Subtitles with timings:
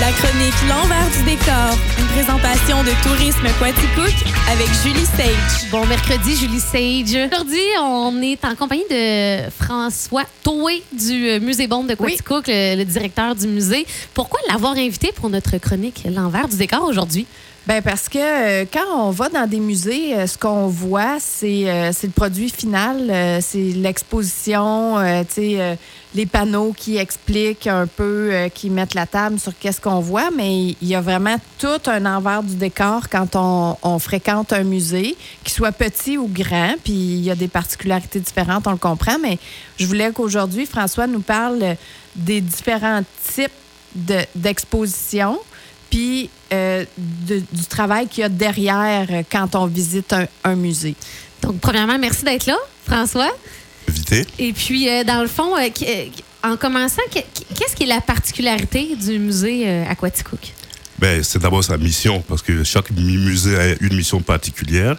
[0.00, 1.76] La chronique L'envers du décor.
[1.98, 4.14] Une présentation de Tourisme Quaticook
[4.50, 5.70] avec Julie Sage.
[5.70, 7.28] Bon mercredi, Julie Sage.
[7.30, 12.76] Aujourd'hui, on est en compagnie de François Toué du euh, Musée Bonde de Quaticook, le,
[12.76, 13.86] le directeur du musée.
[14.14, 17.26] Pourquoi l'avoir invité pour notre chronique L'envers du décor aujourd'hui?
[17.66, 21.70] Ben parce que euh, quand on va dans des musées, euh, ce qu'on voit, c'est
[21.70, 24.96] euh, le produit final, c'est l'exposition,
[26.14, 30.74] les panneaux qui expliquent un peu, qui mettent la table sur qu'est-ce qu'on voit, mais
[30.80, 33.36] il y a vraiment tout un envers du décor quand
[33.82, 38.20] on, fréquente un musée, qu'il soit petit ou grand, puis il y a des particularités
[38.20, 39.38] différentes, on le comprend, mais
[39.78, 41.76] je voulais qu'aujourd'hui, François nous parle
[42.16, 43.52] des différents types
[43.94, 45.38] de- d'expositions
[45.90, 50.54] puis euh, de- du travail qu'il y a derrière euh, quand on visite un, un
[50.56, 50.94] musée.
[51.42, 53.30] Donc, premièrement, merci d'être là, François.
[53.88, 54.26] Éviter.
[54.38, 55.68] Et puis, euh, dans le fond, euh,
[56.42, 57.20] en commençant, que-
[57.54, 60.40] qu'est-ce qui est la particularité du musée euh, à Quaticook?
[60.98, 64.96] Ben, c'est d'abord sa mission, parce que chaque musée a une mission particulière.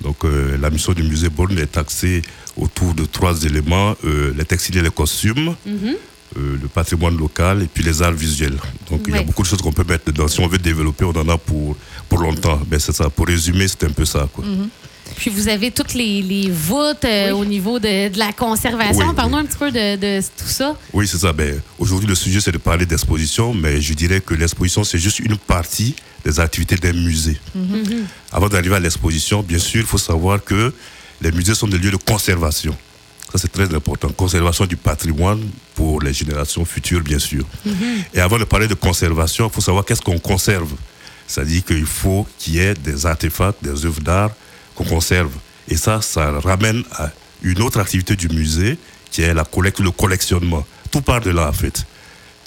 [0.00, 2.22] Donc, euh, la mission du musée Borne est axée
[2.56, 5.94] autour de trois éléments euh, les textiles et les costumes, Mhm.
[6.36, 8.58] Euh, le patrimoine local et puis les arts visuels.
[8.90, 10.28] Donc, il y a beaucoup de choses qu'on peut mettre dedans.
[10.28, 11.76] Si on veut développer, on en a pour,
[12.08, 12.60] pour longtemps.
[12.66, 13.08] Ben, c'est ça.
[13.10, 14.28] Pour résumer, c'est un peu ça.
[14.32, 14.44] Quoi.
[15.16, 19.08] Puis, vous avez toutes les, les voûtes euh, au niveau de, de la conservation.
[19.08, 19.42] Oui, Parlons oui.
[19.42, 20.76] un petit peu de, de tout ça.
[20.92, 21.32] Oui, c'est ça.
[21.32, 25.20] Ben, aujourd'hui, le sujet, c'est de parler d'exposition, mais je dirais que l'exposition, c'est juste
[25.20, 27.38] une partie des activités d'un musée.
[28.32, 30.72] Avant d'arriver à l'exposition, bien sûr, il faut savoir que
[31.20, 32.76] les musées sont des lieux de conservation.
[33.34, 34.10] Ça, c'est très important.
[34.10, 35.42] Conservation du patrimoine
[35.74, 37.44] pour les générations futures, bien sûr.
[38.14, 40.70] Et avant de parler de conservation, il faut savoir qu'est-ce qu'on conserve.
[41.26, 44.30] C'est-à-dire qu'il faut qu'il y ait des artefacts, des œuvres d'art
[44.76, 45.32] qu'on conserve.
[45.66, 47.10] Et ça, ça ramène à
[47.42, 48.78] une autre activité du musée,
[49.10, 50.64] qui est la collecte, le collectionnement.
[50.92, 51.84] Tout part de là, en fait.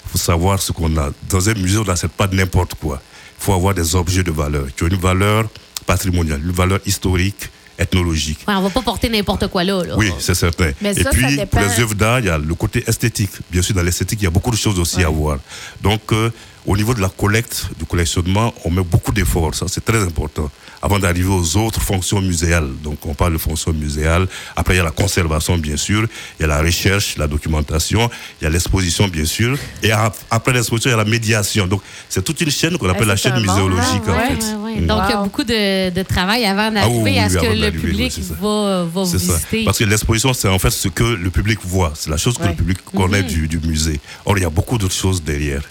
[0.06, 1.10] Il faut savoir ce qu'on a.
[1.28, 3.02] Dans un musée, on n'achète pas n'importe quoi.
[3.38, 5.50] Il faut avoir des objets de valeur, qui ont une valeur
[5.84, 8.40] patrimoniale, une valeur historique, ethnologique.
[8.46, 9.84] Ouais, on va pas porter n'importe quoi là.
[9.84, 9.96] là.
[9.96, 10.72] Oui, c'est certain.
[10.80, 13.30] Mais Et ça, puis, pour les œuvres d'art, il y a le côté esthétique.
[13.50, 15.38] Bien sûr, dans l'esthétique, il y a beaucoup de choses aussi à voir.
[15.80, 16.30] Donc, euh,
[16.66, 19.54] au niveau de la collecte, du collectionnement, on met beaucoup d'efforts.
[19.54, 20.50] Ça, c'est très important.
[20.80, 22.68] Avant d'arriver aux autres fonctions muséales.
[22.84, 24.26] Donc, on parle de fonctions muséales.
[24.54, 26.06] Après, il y a la conservation, bien sûr.
[26.38, 28.08] Il y a la recherche, la documentation.
[28.40, 29.58] Il y a l'exposition, bien sûr.
[29.82, 31.66] Et ap- après l'exposition, il y a la médiation.
[31.66, 34.44] Donc, c'est toute une chaîne qu'on appelle la chaîne muséologique, en Ouais, fait.
[34.44, 34.80] ouais, ouais.
[34.82, 34.86] Mm.
[34.86, 37.34] Donc, il y a beaucoup de, de travail avant d'arriver Ah oui, oui, à ce
[37.38, 39.16] oui, que le d'arriver, public va, va ça.
[39.16, 39.64] visiter.
[39.64, 41.92] Parce que l'exposition, c'est en fait ce que le public voit.
[41.96, 42.50] C'est la chose que Ouais.
[42.50, 43.98] le public connaît du, du musée.
[44.24, 45.62] Or, il y a beaucoup d'autres choses derrière.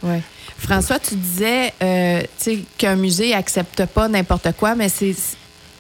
[0.60, 2.22] François, tu disais euh,
[2.78, 5.16] qu'un musée accepte pas n'importe quoi, mais c'est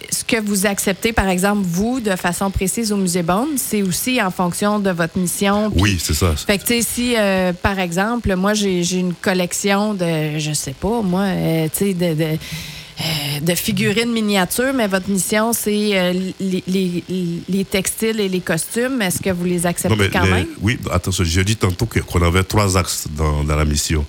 [0.09, 4.21] ce que vous acceptez, par exemple, vous, de façon précise au musée Bond, c'est aussi
[4.21, 5.71] en fonction de votre mission.
[5.75, 6.33] Oui, c'est ça.
[6.35, 10.73] Fait que, tu sais, si, euh, par exemple, moi, j'ai une collection de, je sais
[10.79, 15.71] pas, moi, euh, tu sais, de, de, euh, de figurines miniatures, mais votre mission, c'est
[16.39, 17.03] les, les-
[17.49, 19.01] les textiles et les costumes.
[19.01, 20.47] Est-ce que vous les acceptez Non, mais quand les- même?
[20.61, 24.05] Oui, attention, j'ai dit tantôt qu'on avait trois axes dans, dans la mission.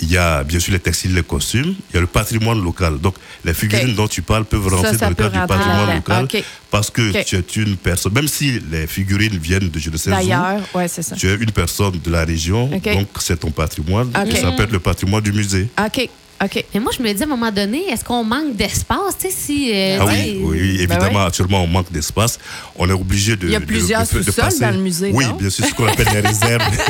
[0.00, 2.98] Il y a bien sûr les textiles, les costumes, il y a le patrimoine local.
[2.98, 3.14] Donc,
[3.44, 6.44] les figurines dont tu parles peuvent rentrer ça dans le cadre du patrimoine local Ok.
[6.70, 10.10] parce que tu es une personne, même si les figurines viennent de je ne sais
[10.10, 11.16] où, ouais, ça.
[11.16, 14.34] tu es une personne de la région, donc c'est ton patrimoine, Ok.
[14.34, 15.68] et ça peut être le patrimoine du musée.
[15.84, 16.08] OK,
[16.44, 16.64] OK.
[16.74, 19.16] Mais moi, je me dis à un moment donné, est-ce qu'on manque d'espace?
[19.18, 19.70] Tu sais, si.
[19.74, 21.26] euh, Ah oui, oui, Ben évidemment, ouais.
[21.26, 22.38] actuellement, on manque d'espace.
[22.76, 23.46] On est obligé de.
[23.46, 25.36] Il y a plusieurs de- de sous-sols passer- dans le musée, Oui, non?
[25.36, 26.62] bien sûr, ce qu'on appelle les réserves.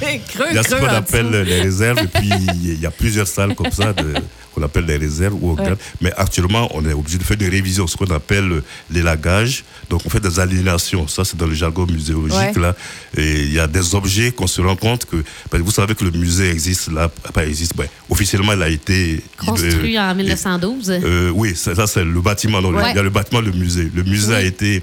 [0.00, 2.30] C'est creux, Il y a ce qu'on appelle les réserves, et puis
[2.64, 4.14] il y a plusieurs salles comme ça de-
[4.54, 5.76] qu'on appelle les réserves ou organes.
[6.00, 9.62] Mais actuellement, on est obligé de faire des révisions, ce qu'on appelle l'élagage.
[9.88, 11.06] Donc, on fait des aliénations.
[11.06, 12.56] Ça, c'est dans le jargon muséologique.
[12.56, 12.60] Ouais.
[12.60, 12.74] Là.
[13.16, 15.16] Et il y a des objets qu'on se rend compte que.
[15.48, 17.08] parce que vous savez que le musée existe là.
[17.32, 17.76] Pas existe.
[17.76, 18.79] ben, officiellement, il a été.
[19.36, 20.90] Construit en 1912.
[20.90, 22.60] euh, oui, ça, ça, c'est le bâtiment.
[22.60, 22.90] Non, Ouais.
[22.90, 23.90] Il y a le bâtiment, le musée.
[23.94, 24.82] Le musée a été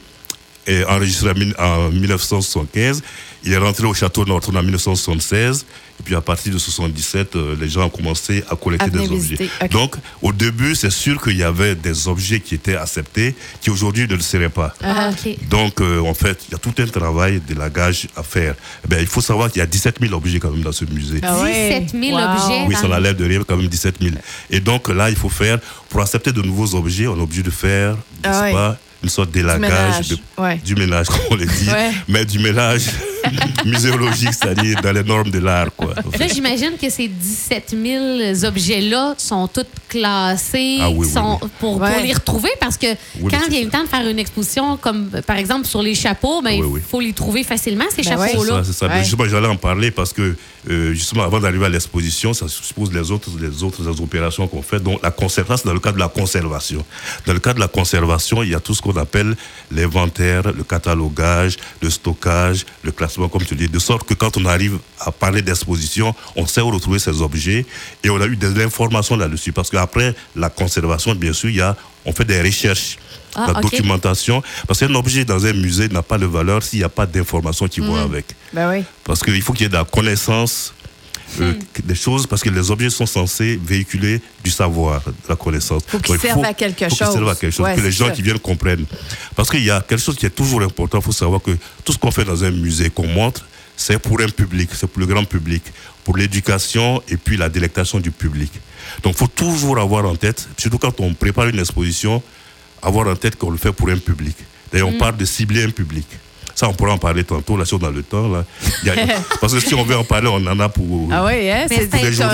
[0.70, 3.02] euh, enregistré en, mille- en 1975.
[3.44, 5.66] Il est rentré au château Norton en 1976.
[6.00, 9.10] Et puis à partir de 77, euh, les gens ont commencé à collecter À des
[9.12, 9.50] objets.
[9.72, 14.08] Donc, au début, c'est sûr qu'il y avait des objets qui étaient acceptés, qui aujourd'hui
[14.08, 14.76] ne le seraient pas.
[14.84, 15.36] Ah, OK.
[15.50, 18.54] Donc, euh, en fait, il y a tout un travail d'élagage à faire.
[18.86, 20.86] Eh ben, il faut savoir qu'il y a 17 000 objets quand même dans ce
[20.86, 21.20] musée.
[21.24, 21.80] Ah ouais?
[21.88, 22.24] 17 000 Wow.
[22.26, 22.66] objets.
[22.68, 24.16] Oui, ça enlève de rien, quand même 17 000.
[24.52, 25.58] Et donc là, il faut faire,
[25.90, 27.94] pour accepter de nouveaux objets, on est obligé de faire,
[28.24, 28.76] n'est-ce Ah ouais.
[29.04, 30.58] Une sorte Du d'élagage, ménage, de- ouais.
[30.58, 31.92] du ménage, comme on le dit, Ouais.
[32.08, 32.86] mais du ménage
[33.66, 35.68] muséologique, c'est-à-dire dans les normes de l'art.
[35.76, 35.94] Quoi.
[36.20, 41.50] Là, j'imagine que ces 17 000 objets-là sont tous classés Ah oui, oui, sont oui.
[41.60, 42.04] Pour, pour Ouais.
[42.04, 42.88] les retrouver parce que
[43.22, 46.42] Oui, quand vient le temps de faire une exposition, comme par exemple sur les chapeaux,
[46.42, 48.28] ben, Oui, il faut les trouver facilement, ces Ben ouais.
[48.28, 48.64] C'est chapeaux-là.
[48.64, 48.88] ça, c'est ça.
[48.88, 49.04] Mais Ouais.
[49.04, 50.36] justement, j'allais en parler parce que,
[50.70, 54.80] euh, justement, avant d'arriver à l'exposition, ça suppose les autres, les autres opérations qu'on fait.
[54.80, 56.84] Donc, la conservation, c'est dans le cadre de la conservation.
[57.26, 59.36] Dans le cadre de la conservation, il y a tout ce qu'on appelle
[59.72, 64.46] l'inventaire, le catalogage, le stockage, le classement, comme tu dis, de sorte que quand on
[64.46, 67.66] arrive à parler d'exposition, on sait où retrouver ces objets
[68.04, 69.52] et on a eu des informations là-dessus.
[69.52, 71.76] Parce qu'après la conservation, bien sûr, il y a,
[72.06, 72.98] on fait des recherches.
[73.36, 76.86] Ah, la documentation, parce qu'un objet dans un musée n'a pas de valeur s'il n'y
[76.86, 78.26] a pas d'informations qui vont avec.
[78.52, 78.84] Ben oui.
[79.04, 80.74] Parce qu'il faut qu'il y ait de la connaissance
[81.42, 81.60] euh, Hmm.
[81.84, 85.84] des choses, parce que les objets sont censés véhiculer du savoir, de la connaissance.
[85.88, 86.98] Faut qu'ils servent à quelque chose.
[86.98, 88.12] servent à quelque chose, Ouais, que les gens ça.
[88.12, 88.86] qui viennent comprennent.
[89.36, 91.52] Parce qu'il y a quelque chose qui est toujours important, il faut savoir que
[91.84, 93.46] tout ce qu'on fait dans un musée, qu'on montre,
[93.76, 95.62] c'est pour un public, c'est pour le grand public,
[96.04, 98.52] pour l'éducation et puis la délectation du public.
[99.04, 102.24] Donc il faut toujours avoir en tête, surtout quand on prépare une exposition,
[102.82, 104.36] avoir en tête qu'on le fait pour un public.
[104.72, 106.06] D'ailleurs, on parle de cibler un public.
[106.60, 108.28] Ça, on pourra en parler tantôt, là, si on a le temps.
[108.30, 108.44] Là.
[108.82, 108.96] Il y a-
[109.42, 111.08] parce que si on veut en parler, on en a pour...
[111.12, 111.66] Ah oui, hein?
[111.68, 112.26] C'est intéressant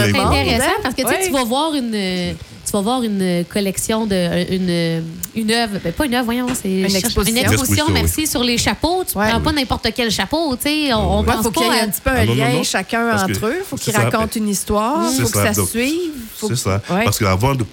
[0.81, 1.25] parce que tu sais, Ouais.
[1.27, 2.35] tu vas voir une
[2.65, 4.15] tu vas voir une collection de
[4.55, 5.03] une
[5.35, 7.35] une œuvre ben, pas une œuvre voyons c'est Une exposition.
[7.41, 9.29] une exposition merci sur les chapeaux tu Ouais.
[9.29, 11.81] prends pas n'importe quel chapeau tu sais on, on Ouais, pense faut qu'il y ait
[11.81, 12.63] un petit peu un Ah, non, non, lien non.
[12.63, 13.63] chacun Parce entre eux.
[13.69, 15.03] faut qu'ils racontent une histoire.
[15.11, 16.11] Faut que ça, suive.
[16.37, 16.81] faut C'est que- ça.
[16.89, 17.03] Ouais.
[17.03, 17.63] Parce qu'avant de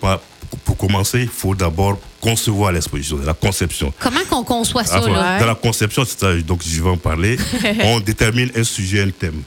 [0.80, 3.92] commencer, il faut d'abord concevoir l'exposition, la conception.
[3.98, 5.40] comment qu'on conçoit ça Ah, là?
[5.40, 6.04] Dans la conception,
[6.46, 7.36] donc je vais en parler,
[7.84, 9.42] on détermine un sujet, un thème.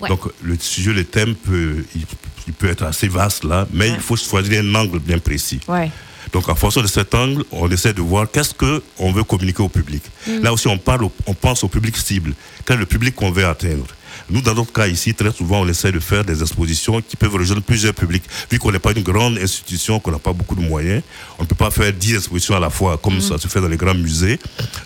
[0.00, 0.08] Ouais.
[0.08, 2.04] Donc le sujet, le thème peut, il,
[2.46, 5.60] il peut être assez vaste là, mais il faut choisir un angle bien précis.
[5.68, 5.90] Ouais.
[6.32, 9.68] Donc, en fonction de cet angle, on essaie de voir qu'est-ce qu'on veut communiquer au
[9.68, 10.02] public.
[10.42, 12.32] Là aussi, on, parle on pense au public cible.
[12.66, 13.86] Quel est le public qu'on veut atteindre?
[14.30, 17.34] Nous, dans notre cas ici, très souvent, on essaie de faire des expositions qui peuvent
[17.34, 18.24] rejoindre plusieurs publics.
[18.50, 21.02] Vu qu'on n'est pas une grande institution, qu'on n'a pas beaucoup de moyens,
[21.38, 23.68] on ne peut pas faire 10 expositions à la fois, comme ça se fait dans
[23.68, 24.38] les grands musées.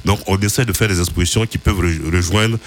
[0.04, 2.58] Donc, on essaie de faire des expositions qui peuvent re- rejoindre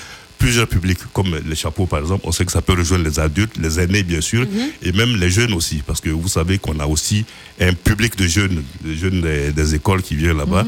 [0.42, 2.24] plusieurs publics, comme les chapeaux par exemple.
[2.26, 4.46] On sait que ça peut rejoindre les adultes, les aînés bien sûr,
[4.82, 7.26] et même les jeunes aussi, parce que vous savez qu'on a aussi
[7.60, 10.66] un public de jeunes, de jeunes des, des écoles qui viennent là-bas.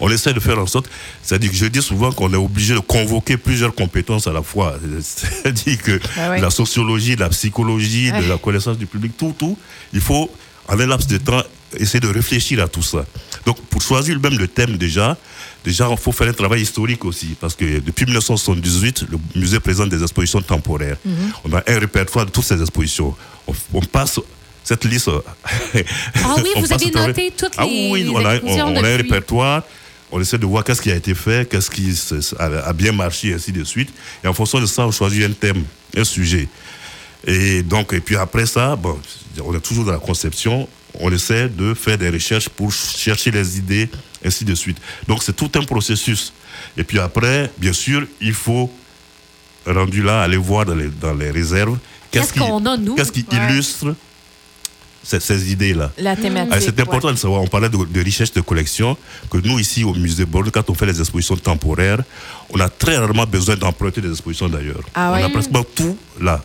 [0.00, 0.88] On essaie de faire en sorte,
[1.22, 4.78] c'est-à-dire que je dis souvent qu'on est obligé de convoquer plusieurs compétences à la fois.
[5.00, 6.40] C'est-à-dire que Ah ouais.
[6.40, 8.28] la sociologie, la psychologie, de Ouais.
[8.28, 9.58] la connaissance du public, tout, tout,
[9.92, 10.30] il faut,
[10.68, 11.42] en un laps de temps,
[11.78, 13.04] essayer de réfléchir à tout ça.
[13.46, 15.16] Donc, pour choisir même le thème déjà,
[15.64, 19.88] déjà, il faut faire un travail historique aussi, parce que depuis 1978, le musée présente
[19.88, 20.96] des expositions temporaires.
[21.04, 21.14] Mhm.
[21.44, 23.14] On a un répertoire de toutes ces expositions.
[23.46, 24.18] On, on passe
[24.64, 25.08] cette liste.
[26.24, 28.96] Ah oui, vous avez noté toutes Ah les- oui, les on a, on- a un
[28.96, 29.62] répertoire.
[30.10, 31.92] On essaie de voir qu'est-ce qui a été fait, qu'est-ce qui
[32.38, 33.90] a bien marché, et ainsi de suite.
[34.24, 35.64] Et en fonction de ça, on choisit un thème,
[35.96, 36.48] un sujet.
[37.26, 38.98] Et donc, et puis après ça, bon,
[39.44, 40.68] on est toujours dans la conception.
[41.00, 43.88] On essaie de faire des recherches pour chercher les idées,
[44.24, 44.78] ainsi de suite.
[45.06, 46.32] Donc, c'est tout un processus.
[46.76, 48.70] Et puis après, bien sûr, il faut,
[49.66, 51.78] rendu là, aller voir dans les, dans les réserves.
[52.10, 52.94] Qu'est-ce qui- qu'on a, nous?
[52.94, 53.36] Qu'est-ce qui Ouais.
[53.52, 53.94] illustre
[55.02, 56.52] ces, ces idées-là La thématique.
[56.56, 58.96] ah, c'est important de savoir, on parlait de, de richesse de collection,
[59.30, 62.02] que nous ici au musée Bordeaux, quand on fait les expositions temporaires,
[62.50, 64.82] on a très rarement besoin d'emprunter des expositions d'ailleurs.
[64.94, 66.42] Ah on a pratiquement tout là.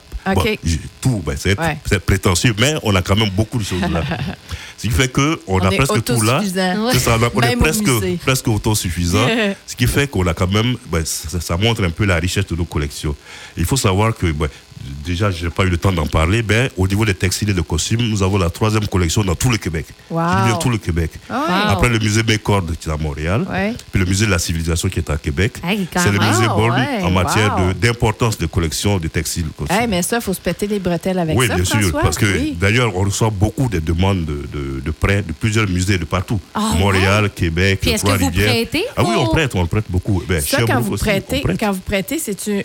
[1.01, 1.77] Tout, ben, c'est Ouais.
[2.05, 4.03] prétentieux, mais on a quand même beaucoup de choses là.
[4.77, 6.41] Ce qui fait qu'on On a presque tout là.
[6.41, 6.99] Ouais.
[6.99, 7.89] Ça, on, est presque,
[8.21, 9.27] presque autosuffisant.
[9.67, 12.47] ce qui fait qu'on a quand même, ben, ça, ça montre un peu la richesse
[12.47, 13.15] de nos collections.
[13.57, 14.47] Il faut savoir que, ben,
[15.05, 17.53] déjà, je n'ai pas eu le temps d'en parler, ben, au niveau des textiles et
[17.53, 19.85] de costumes, nous avons la troisième collection dans tout le Québec.
[20.09, 20.21] Wow.
[20.45, 21.11] Bien tout le Québec.
[21.29, 23.73] Ah Après le musée Bécorde qui est à Montréal, Ouais.
[23.91, 25.53] puis le musée de la civilisation qui est à Québec.
[25.63, 27.67] Hey, C'est le musée Ah, Born ouais, en matière wow.
[27.69, 29.45] de- d'importance de, collection de textiles.
[29.57, 29.75] costumes.
[29.79, 32.17] Hey, mais ça, il faut se péter les bretelles avec oui, ça, bien sûr, parce
[32.17, 32.57] que Oui.
[32.59, 36.39] d'ailleurs, on reçoit beaucoup de demandes de, de, de prêts de plusieurs musées de partout.
[36.53, 40.21] Ah, Montréal, Québec, Puis est-ce que vous prêtez Ah oui, on prête, on prête beaucoup.
[40.27, 41.59] Ben, Ça, quand vous aussi, prêtez, prête.
[41.59, 42.19] quand vous prêtez,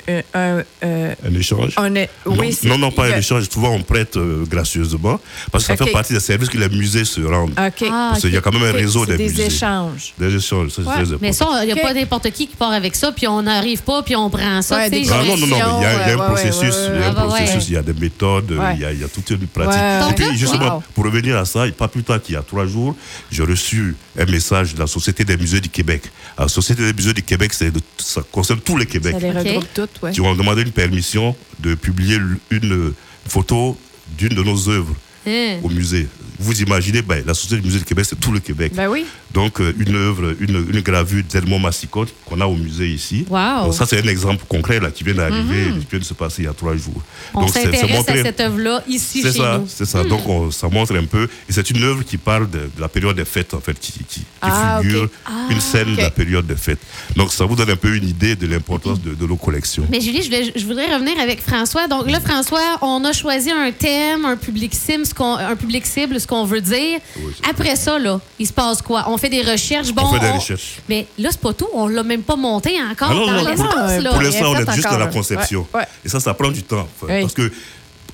[0.09, 3.49] un, un, euh, Un échange un- oui, non, non, non, pas un échange.
[3.51, 5.21] Souvent, on prête euh, gracieusement
[5.53, 7.51] parce que ça fait partie des services que les musées se rendent.
[7.53, 7.85] OK.
[7.91, 9.47] Ah, parce qu'il y a quand même un réseau des, des musées.
[9.47, 10.15] échanges.
[10.19, 10.95] Des échanges, ça, c'est Ouais.
[10.95, 11.19] très important.
[11.23, 13.83] Mais ça, il n'y a pas n'importe qui qui part avec ça, puis on n'arrive
[13.83, 14.77] pas, puis on prend ça.
[14.77, 17.15] Ouais, Ah, non, non, non, mais il y a, un processus, il y a un
[17.15, 17.37] ouais, ouais.
[17.45, 18.75] processus, il y a des méthodes, Ouais.
[18.75, 19.81] il, y y a toute une pratique.
[19.81, 20.11] Ouais.
[20.11, 20.83] Et puis, justement, wow.
[20.95, 22.97] pour revenir à ça, pas plus tard qu'il y a trois jours,
[23.31, 26.03] j'ai reçu un message de la Société des musées du Québec.
[26.39, 29.17] La Société des musées du Québec, ça concerne tout le Québec.
[29.21, 30.13] Ça les regroupe toutes, oui.
[30.13, 32.19] Qui ont demandé une permission de publier
[32.51, 32.93] une
[33.29, 33.79] photo
[34.19, 34.95] d'une de nos œuvres
[35.27, 35.59] Hein.
[35.65, 36.07] au musée.
[36.39, 38.73] Vous imaginez, ben, la Société des musées du Québec, c'est tout le Québec.
[38.75, 39.07] Ben oui.
[39.37, 43.27] Donc euh, une œuvre, une, une gravure d'Edmond Massicotte qu'on a au musée ici.
[43.29, 43.65] Wow.
[43.65, 46.43] Donc, ça, c'est un exemple concret là, qui vient d'arriver, qui vient de se passer
[46.43, 47.03] il y a trois jours.
[47.35, 49.65] On Donc, c'est- à cette œuvre-là ici chez ça, nous.
[49.65, 49.69] Hmm.
[49.69, 50.03] c'est ça.
[50.05, 51.25] Donc on- ça montre un peu.
[51.49, 53.93] Et c'est une œuvre qui parle de, de la période des fêtes, en fait, qui,
[53.93, 55.51] qui, qui Ah, figure ok.
[55.51, 56.81] une scène de la période des fêtes.
[57.15, 59.87] Donc ça vous donne un peu une idée de l'importance de, de nos collections.
[59.91, 61.89] Mais Julie, je, voulais- je voudrais revenir avec François.
[61.89, 65.85] Donc là, François, on a choisi un thème, un public cible, ce qu'on, un public
[65.85, 66.99] cible, ce qu'on veut dire.
[67.19, 69.05] Oui, Après ça, là, il se passe quoi?
[69.09, 69.93] On fait des recherches.
[69.93, 70.79] Bon, On fait des recherches.
[70.89, 71.69] Mais là, c'est pas tout.
[71.75, 74.03] On l'a même pas monté encore Ah non, dans l'espace.
[74.05, 75.67] Pour l'instant, on fait est juste dans la conception.
[75.75, 75.87] Ouais, ouais.
[76.05, 76.89] Et ça, ça prend du temps.
[77.07, 77.21] fait.
[77.23, 77.51] Parce que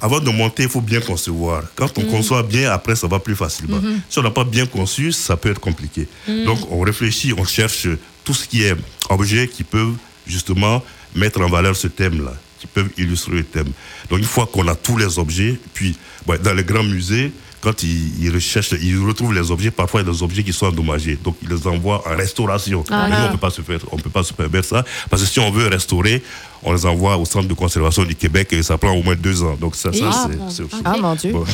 [0.01, 1.63] avant de monter, il faut bien concevoir.
[1.77, 2.03] Quand Mm.
[2.03, 3.79] on conçoit bien, après, ça va plus facilement.
[3.79, 3.99] Mm-hmm.
[4.09, 6.09] Si on n'a pas bien conçu, ça peut être compliqué.
[6.27, 6.45] Mm.
[6.45, 7.87] Donc, on réfléchit, on cherche
[8.25, 8.75] tout ce qui est
[9.11, 9.95] objets qui peuvent
[10.27, 10.83] justement
[11.15, 13.69] mettre en valeur ce thème-là, qui peuvent illustrer le thème.
[14.11, 17.83] Donc, une fois qu'on a tous les objets, puis ouais, dans les grands musées, quand
[17.85, 20.67] ils, ils recherchent, ils retrouvent les objets, parfois il y a des objets qui sont
[20.67, 21.17] endommagés.
[21.23, 22.85] Donc, ils les envoient en restauration.
[22.91, 23.07] Ah.
[23.09, 24.85] Mais nous, on ne peut pas se faire, on peut pas se permettre ça.
[25.09, 26.23] Parce que si on veut restaurer,
[26.65, 29.43] on les envoie au centre de conservation du Québec et ça prend au moins deux
[29.43, 29.57] ans.
[29.61, 31.33] Donc, ça, ça Ah, c'est- Ah, mon Dieu.
[31.33, 31.45] Bon.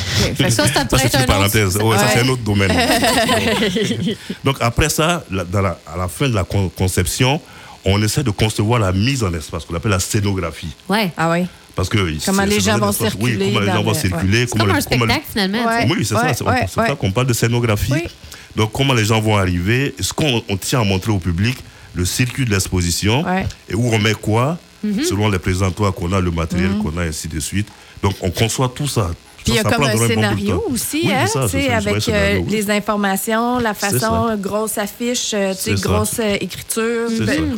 [0.51, 1.27] Ça, ça pourrait Ça, c'est un autre.
[1.27, 1.77] parenthèse.
[1.77, 2.11] Ouais, ça, Ouais.
[2.15, 2.73] c'est un autre domaine.
[4.45, 7.41] Donc, après ça, la- dans la- à la fin de la con- conception,
[7.85, 10.75] on essaie de concevoir la mise en espace, qu'on appelle la scénographie.
[10.89, 11.11] Ouais.
[11.17, 11.47] Ah oui.
[11.79, 14.41] Parce que Comment les gens vont Oui, circuler comment les gens vont le- circuler.
[14.41, 15.59] C'est comment comme un spectacle, finalement.
[15.89, 16.35] Oui, c'est Ouais, ça.
[16.35, 16.87] C'est ouais, c'est ouais.
[16.89, 17.93] ça qu'on parle de scénographie.
[17.93, 18.03] Oui.
[18.57, 21.57] Donc, comment les gens vont arriver, ce qu'on on tient à montrer au public,
[21.95, 23.47] le circuit de l'exposition, Ouais.
[23.69, 25.05] et où on met quoi, Mhm.
[25.05, 27.69] selon les présentoirs qu'on a, le matériel qu'on a, et ainsi de suite.
[28.03, 29.13] Donc, on conçoit tout ça.
[29.49, 32.41] Puis il y a comme un scénario aussi, Oui, hein, ça, ça, avec scénario, euh,
[32.45, 32.51] oui.
[32.51, 37.09] les informations, la façon, grosse affiche, euh, grosse euh, écriture,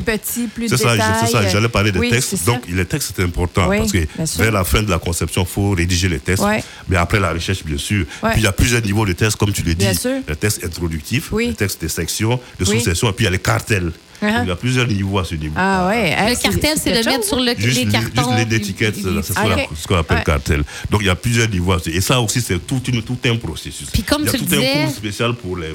[0.05, 1.15] petit, plus de C'est ça, détails.
[1.23, 2.45] je- c'est ça, j'allais parler des textes.
[2.47, 4.07] Donc, les textes, c'est important parce que
[4.39, 6.45] vers la fin de la conception, il faut rédiger les textes.
[6.89, 8.05] Mais après la recherche, bien sûr.
[8.23, 9.85] Puis, il y a plusieurs niveaux de textes, comme tu le dis.
[9.85, 10.19] Bien sûr.
[10.29, 11.49] Les textes introductifs, Oui.
[11.49, 12.79] les textes de section, de Oui.
[12.79, 13.93] sous-section, et puis il y a les cartels.
[14.23, 14.43] Uh-huh.
[14.43, 15.55] Il y a plusieurs niveaux à ce niveau.
[15.57, 16.11] Ah ouais.
[16.31, 18.35] Le cartel, c'est de mettre sur le, Juste, les cartons.
[18.37, 19.57] juste les étiquettes, puis- c'est c'est ce Ah,
[19.89, 20.25] qu'on appelle Ouais.
[20.25, 20.63] cartel.
[20.91, 21.77] Donc il y a plusieurs niveaux.
[21.87, 23.89] Et ça aussi, c'est tout, une- tout un processus.
[23.91, 25.75] Puis comme il y a tu tout le un disais- cours spécial pour les,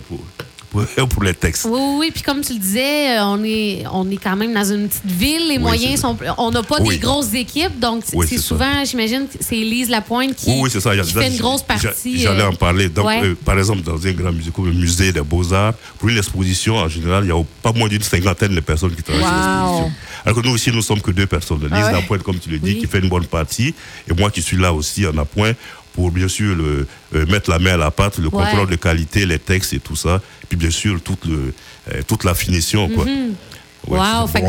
[1.09, 1.65] pour, les textes.
[1.69, 2.11] Oui, oui.
[2.13, 5.05] Puis comme tu le disais, euh, on est, on est quand même dans une petite
[5.05, 5.47] ville.
[5.47, 6.17] Les Oui, moyens sont.
[6.37, 6.95] On n'a pas Oui.
[6.95, 7.79] des grosses équipes.
[7.79, 10.95] Donc, c'est Oui, souvent, j'imagine, c'est Lise Lapointe qui, Oui, oui, c'est ça.
[10.95, 12.19] Qui fait une grosse partie.
[12.19, 12.89] J'allais euh, en parler.
[12.89, 13.21] Donc, ouais.
[13.23, 16.77] euh, par exemple, dans un grand musée comme le musée des Beaux-Arts, pour une exposition,
[16.77, 19.91] en général, il y a pas moins d'une cinquantaine de personnes qui travaillent sur l'exposition.
[20.25, 21.61] Alors que nous, ici, nous sommes que deux personnes.
[21.61, 21.91] Lise Ah ouais?
[21.93, 23.73] Lapointe, comme tu le dis, qui fait une bonne partie,
[24.09, 25.53] et moi qui suis là aussi en appoint
[25.95, 26.85] pour bien sûr le,
[27.15, 28.31] euh, mettre la main à la pâte, le Ouais.
[28.31, 30.21] contrôle de qualité, les textes et tout ça.
[30.43, 31.53] Et puis bien sûr, toute, le,
[31.93, 32.89] euh, toute la finition.
[32.89, 33.05] Quoi.
[33.05, 34.41] Ouais, Wow, c'est-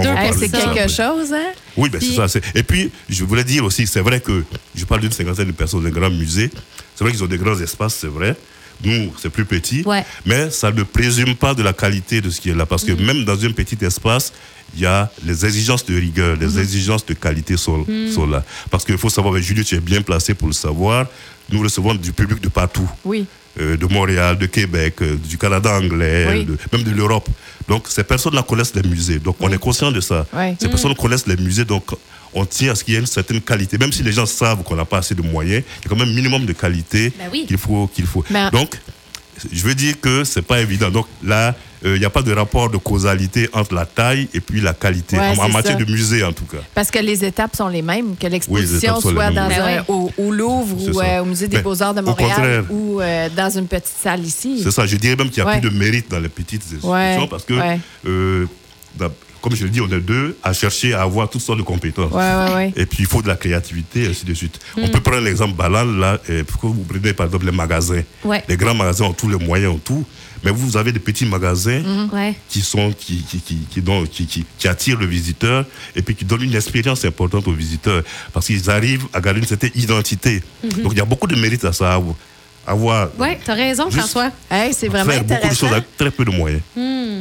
[0.50, 1.52] quelque chose, hein?
[1.76, 2.40] Oui, ben Puis- c'est ça.
[2.54, 4.42] Et puis, je voulais dire aussi, c'est vrai que
[4.74, 6.50] je parle d'une cinquantaine de personnes dans un grand musée.
[6.94, 8.34] C'est vrai qu'ils ont des grands espaces, c'est vrai.
[8.84, 9.82] Nous, c'est plus petit.
[9.84, 10.04] Ouais.
[10.24, 12.66] Mais ça ne présume pas de la qualité de ce qui est là.
[12.66, 14.32] Parce que même dans un petit espace,
[14.74, 18.44] il y a les exigences de rigueur, les exigences de qualité sont, sont là.
[18.70, 21.06] Parce qu'il faut savoir, mais Julie, tu es bien placé pour le savoir.
[21.50, 22.88] Nous recevons du public de partout.
[23.04, 23.24] Oui.
[23.58, 26.44] Euh, de Montréal, de Québec, euh, du Canada anglais, Oui.
[26.44, 27.26] de- même de l'Europe.
[27.66, 29.18] Donc ces personnes-là connaissent les musées.
[29.18, 30.26] Donc on est conscient de ça.
[30.34, 30.54] Oui.
[30.60, 31.84] Ces personnes connaissent les musées, donc
[32.38, 33.78] on tient à ce qu'il y ait une certaine qualité.
[33.78, 35.96] Même si les gens savent qu'on n'a pas assez de moyens, il y a quand
[35.96, 37.46] même un minimum de qualité oui.
[37.48, 37.86] qu'il faut.
[37.88, 38.24] Qu'il faut.
[38.30, 38.78] Ben- Donc
[39.52, 40.90] je veux dire que c'est pas évident.
[40.90, 44.40] Donc là, euh, il n'y a pas de rapport de causalité entre la taille et
[44.40, 45.84] puis la qualité, Ouais, en, matière ça.
[45.84, 46.56] de musée en tout cas.
[46.74, 49.54] Parce que les étapes sont les mêmes, que l'exposition les soit dans oui.
[49.56, 53.50] un- au, au Louvre ou euh, au Musée des Beaux-Arts de Montréal ou euh, dans
[53.50, 54.60] une petite salle ici.
[54.62, 55.60] C'est ça, je dirais même qu'il n'y a Ouais.
[55.60, 57.78] plus de mérite dans les petites institutions Ouais, parce que, ouais.
[58.06, 58.46] euh,
[58.98, 59.10] dans-
[59.46, 62.10] comme je le dis, on est deux à chercher à avoir toutes sortes de compétences.
[62.12, 62.72] Ouais, ouais, ouais.
[62.74, 64.58] Et puis il faut de la créativité, et ainsi de suite.
[64.76, 68.02] On peut prendre l'exemple banal, là, euh, pourquoi vous prenez par exemple les magasins?
[68.48, 70.04] Les grands magasins ont tous les moyens, ont tout,
[70.42, 72.08] mais vous avez des petits magasins Hmm.
[72.12, 72.34] Ouais.
[72.48, 76.16] qui sont qui qui, qui, qui, donnent- qui, qui- qui attirent le visiteur et puis
[76.16, 80.42] qui donnent une expérience importante au visiteur parce qu'ils arrivent à garder une certaine identité.
[80.64, 80.82] Mhm.
[80.82, 82.00] Donc il y a beaucoup de mérite à ça,
[82.66, 84.30] avoir Ouais, t'as raison, Juste- François.
[84.50, 85.60] Hey, c'est vraiment faire beaucoup de intéressant.
[85.66, 86.60] choses avec très peu de moyens.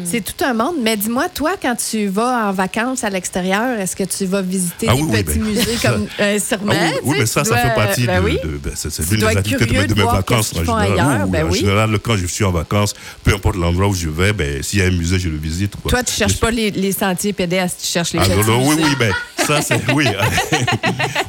[0.06, 0.76] C'est tout un monde.
[0.82, 4.88] Mais dis-moi, toi, quand tu vas en vacances à l'extérieur, est-ce que tu vas visiter
[4.90, 6.74] Ah des oui, oui, petits ben, musées comme euh, sûrement?
[6.76, 8.40] Ah oui, tu oui, mais ça, tu ça fait partie ben de, oui.
[8.44, 10.50] de- ben, c'est, Tu l'une des activités de, curieux mes- de de mes voir vacances
[10.50, 10.92] qu'ils en général.
[10.92, 11.60] ailleurs, Oui, ben en oui.
[11.60, 14.82] général, quand je suis en vacances, peu importe l'endroit où je vais, ben, s'il y
[14.84, 15.74] a un musée, je le visite.
[15.82, 15.90] Quoi.
[15.92, 18.46] Toi, tu cherches Je- pas les, les sentiers pédestres, tu cherches les Ah, petits non,
[18.60, 18.84] non, oui, musées.
[18.90, 19.14] oui, ben,
[19.46, 19.76] ça, c'est.
[19.96, 20.06] Oui,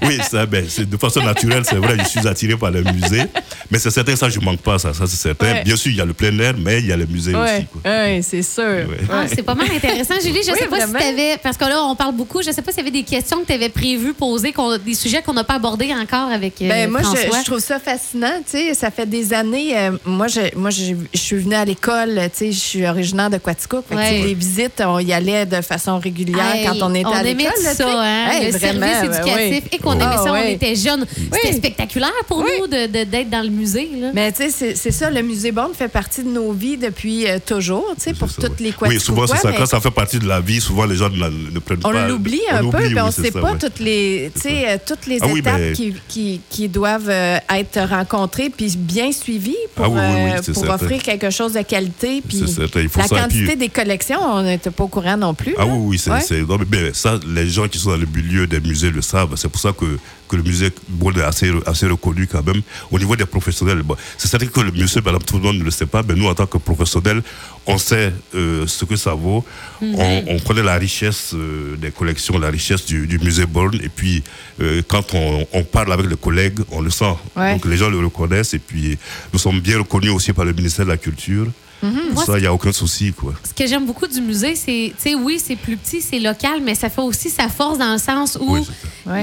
[0.03, 3.25] oui ça, ben, de façon naturelle, c'est vrai, je suis attiré par le musée.
[3.71, 5.63] Mais c'est certain, ça, je ne manque pas, ça, ça c'est certain.
[5.63, 7.67] Bien sûr, il y a le plein air, mais il y a le musée aussi.
[7.85, 8.89] Oui, c'est sûr.
[9.13, 10.15] Ah, c'est pas mal intéressant.
[10.23, 11.39] Julie, je ne sais pas si tu avais.
[11.43, 12.43] Parce que là, on parle beaucoup.
[12.43, 14.55] Je ne sais pas s'il y avait des questions que tu avais prévues poser,
[14.85, 16.61] des sujets qu'on n'a pas abordés encore avec.
[16.63, 18.41] Euh, ben, moi, je, trouve ça fascinant.
[18.51, 19.77] Tu sais, ça fait des années.
[19.77, 22.21] Euh, moi, je, moi, je, suis venue à l'école.
[22.33, 23.85] Tu sais, je suis originaire de Quaticook.
[23.91, 27.53] Les visites, on y allait de façon régulière quand on était à l'école.
[28.07, 29.65] On hein, le service ben éducatif.
[29.73, 31.07] Et qu'on aimait ça, on était jeunes.
[31.33, 33.89] C'était spectaculaire pour nous d'être dans le musée.
[33.99, 34.11] Là.
[34.15, 35.11] Mais tu sais, c'est ça.
[35.11, 37.95] Le musée Bond fait partie de nos vies depuis euh, toujours.
[37.97, 38.89] Tu sais, pour toutes les Quaticook.
[38.89, 39.53] Oui, souvent, c'est ça.
[39.53, 41.89] Quand ça fait partie de la vie, souvent, les gens ne, prennent pas.
[41.89, 44.31] On l'oublie un peu, mais on ne sait pas toutes les,
[44.87, 49.97] toutes les ah étapes qui, qui, qui, doivent euh, être rencontrées puis bien suivies pour,
[49.97, 52.23] ah euh, pour offrir quelque chose de qualité.
[52.27, 52.45] Puis
[52.97, 55.55] la quantité des collections, on n'était pas au courant non plus.
[55.59, 56.45] Ah oui, oui, c'est.
[56.93, 59.35] Ça, les gens qui sont dans le milieu des musées le savent.
[59.37, 59.99] C'est pour ça que
[60.29, 62.61] que le musée est assez, assez reconnu quand même
[62.91, 63.83] au niveau des professionnels.
[64.19, 66.27] c'est certain que le musée, par tout le monde ne le sait pas, mais nous,
[66.27, 67.23] en tant que professionnels,
[67.67, 69.45] on sait euh, ce que ça vaut.
[69.81, 69.95] Mhm.
[70.29, 73.75] on, connaît la richesse euh, des collections, la richesse du, musée Born.
[73.83, 74.23] Et puis,
[74.61, 77.15] euh, quand on, parle avec les collègues, on le sent.
[77.37, 78.55] Donc, les gens le reconnaissent.
[78.55, 78.99] Et puis,
[79.33, 81.47] nous sommes bien reconnus aussi par le ministère de la Culture.
[81.83, 82.17] Mhm.
[82.17, 83.13] ça, il n'y a aucun souci.
[83.13, 83.35] Quoi.
[83.47, 86.61] Ce que j'aime beaucoup du musée, c'est, tu sais, oui, c'est plus petit, c'est local,
[86.63, 88.57] mais ça fait aussi sa force dans le sens où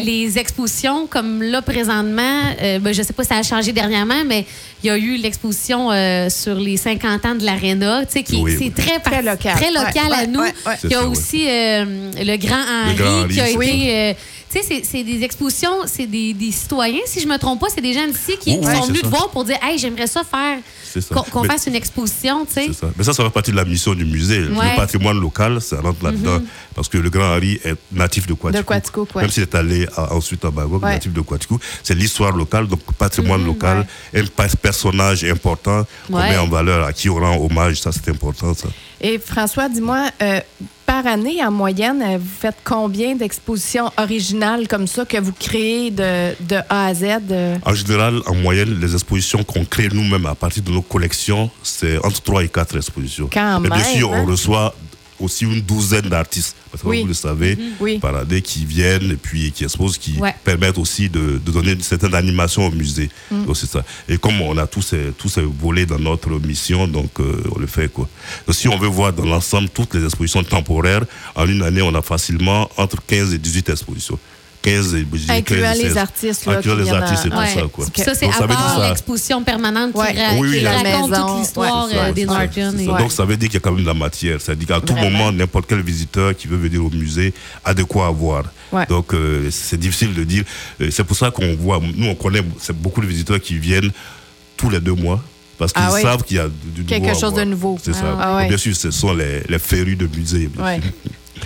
[0.03, 3.71] les expositions, comme là, présentement, euh, ben, je ne sais pas si ça a changé
[3.71, 4.45] dernièrement, mais
[4.83, 8.43] il y a eu l'exposition euh, sur les 50 ans de l'Arena, tu sais, qui
[8.57, 10.43] c'est très, très local, très local à nous.
[10.83, 14.15] Il y a aussi euh, le Grand Henri, qui a été
[14.61, 17.93] tu sais, c'est des expositions, c'est des, citoyens, si je me trompe pas, c'est des
[17.93, 20.59] gens ici qui, sont venus te voir pour dire Hey, j'aimerais ça faire
[21.31, 22.69] qu'on fasse une exposition, tu sais.
[22.95, 24.39] Mais ça, ça fait partie de la mission du musée.
[24.41, 26.39] Le patrimoine local, ça rentre là-dedans.
[26.39, 26.45] Mhm.
[26.75, 29.07] Parce que le Grand Harry est natif de Quatico.
[29.15, 31.59] Même s'il est allé ensuite à Bagog, natif de Quatico.
[31.83, 34.23] C'est l'histoire locale, donc patrimoine mhm, local, un
[34.61, 37.81] personnage important qu'on met en valeur, à qui on rend hommage.
[37.81, 38.67] Ça, c'est important, ça.
[39.05, 40.39] Et François, dis-moi, euh,
[40.85, 45.91] par année, en moyenne, euh, vous faites combien d'expositions originales comme ça que vous créez
[45.91, 47.03] de, de A à Z?
[47.29, 47.57] Euh?
[47.65, 51.97] En général, en moyenne, les expositions qu'on crée nous-mêmes à partir de nos collections, c'est
[52.05, 53.29] entre 3 et 4 expositions.
[53.31, 54.25] Quand même, bien sûr, on hein?
[54.25, 54.73] reçoit
[55.19, 57.99] aussi une douzaine d'artistes, parce que vous le savez, mhm.
[57.99, 62.15] par année, qui viennent et puis qui exposent, qui permettent aussi de, donner une certaine
[62.15, 63.09] animation au musée.
[63.31, 63.45] Mhm.
[63.45, 63.83] Donc c'est ça.
[64.09, 67.59] Et comme on a tous ces, tous ces volets dans notre mission, donc euh, on
[67.59, 68.07] le fait quoi.
[68.47, 71.03] Donc, si on veut voir dans l'ensemble toutes les expositions temporaires,
[71.35, 74.19] en une année, on a facilement entre 15 et 18 expositions.
[74.63, 74.95] 15
[75.29, 76.45] Incluant les artistes.
[76.45, 77.61] Là, Incluant les artistes, c'est pour ça.
[77.71, 77.85] Quoi.
[77.95, 82.97] ça, c'est à part l'exposition permanente qui, raconte toute l'histoire euh, des Norton.
[82.97, 84.39] Donc, ça veut dire qu'il y a quand même de la matière.
[84.41, 88.07] C'est-à-dire qu'à tout moment, n'importe quel visiteur qui veut venir au musée a de quoi
[88.07, 88.45] avoir.
[88.89, 90.43] Donc, euh, c'est difficile de dire.
[90.81, 93.91] Euh, c'est pour ça qu'on voit, nous, on connaît beaucoup de visiteurs qui viennent
[94.57, 95.21] tous les deux mois
[95.57, 97.77] parce qu'ils ah savent qu'il y a du, Quelque chose de nouveau.
[97.81, 98.17] C'est ça.
[98.19, 100.49] Ah bien sûr, ce sont les, les férus de musée.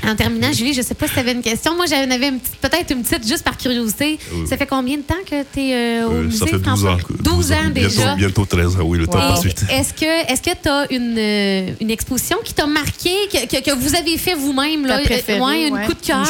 [0.06, 1.76] En terminant, Julie, je ne sais pas si tu avais une question.
[1.76, 4.20] Moi, j'en avais peut-être une petite, juste par curiosité.
[4.46, 6.86] Ça fait combien de temps que tu es euh, au euh, musée, Ça fait 12
[6.86, 6.98] ans.
[7.20, 8.16] 12, ans, déjà.
[8.16, 9.66] Bientôt, 13 ans, oui, le temps passe vite.
[9.70, 14.18] Est-ce que tu as une, euh, une exposition qui t'a marqué, que, que, vous avez
[14.18, 14.86] fait vous-même?
[14.86, 16.26] Là, ouais, une coup de cœur?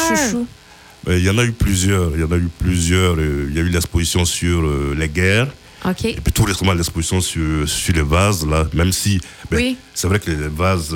[1.06, 2.10] Il y en a eu plusieurs.
[2.14, 3.16] Il y en a eu plusieurs.
[3.18, 4.62] Il y a eu l'exposition sur
[4.96, 5.48] les guerres.
[6.04, 9.76] Et puis tout récemment, l'exposition sur, sur les vases, là, même si ben, oui.
[9.94, 10.94] c'est vrai que les vases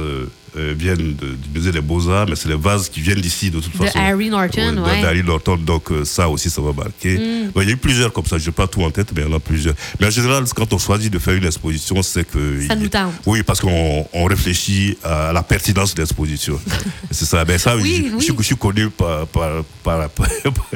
[0.56, 3.72] euh, viennent du musée des Beaux-Arts, mais c'est les vases qui viennent d'ici de toute
[3.74, 3.98] façon.
[3.98, 5.00] De Harry Norton, oui.
[5.00, 7.16] De Harry Norton, donc euh, ça aussi, ça va marquer.
[7.18, 7.52] Mm.
[7.56, 9.28] il y a eu plusieurs comme ça, je n'ai pas tout en tête, mais il
[9.28, 9.74] y en a plusieurs.
[9.98, 12.66] Mais en général, quand on choisit de faire une exposition, c'est que.
[12.68, 13.12] Ça nous tente.
[13.26, 16.60] Oui, parce qu'on on réfléchit à la pertinence de l'exposition.
[17.10, 17.44] c'est ça.
[17.44, 20.08] Ben, ça, oui, je, je, suis connu par, par, par,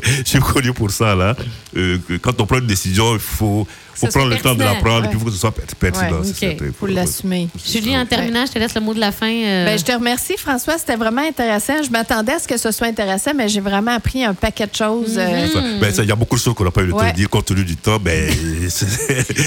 [0.01, 1.37] je suis connu pour ça, là.
[1.77, 5.09] Euh, quand on prend une décision, il faut faut prendre le temps de l'apprendre et
[5.09, 6.23] puis il faut que ce soit pertinent.
[6.43, 7.49] Il faut l'assumer.
[7.65, 9.31] Julie, en terminant, je te laisse le mot de la fin.
[9.67, 9.71] Euh.
[9.73, 10.79] Ben, je te remercie, François.
[10.79, 11.83] C'était vraiment intéressant.
[11.83, 14.75] Je m'attendais à ce que ce soit intéressant, mais j'ai vraiment appris un paquet de
[14.75, 15.17] choses.
[15.19, 15.47] Euh.
[15.47, 15.81] Mm-hmm.
[15.81, 17.29] Ben, il y a beaucoup de choses qu'on n'a pas eu le temps de dire
[17.29, 17.99] compte tenu du temps.
[17.99, 18.31] Ben,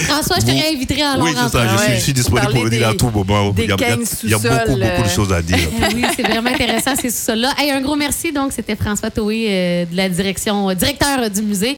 [0.08, 1.67] François, je te réinviterai en Oui, c'est ça.
[1.95, 3.53] Je suis, disponible pour venir à tout moment.
[3.58, 3.75] Il y a,
[4.23, 5.58] il y a beaucoup, beaucoup de choses à dire.
[5.95, 7.53] oui, c'est vraiment intéressant, ces sous-sols-là.
[7.60, 8.32] un gros merci.
[8.32, 11.77] Donc, c'était François Toé euh, de la direction, directeur du musée.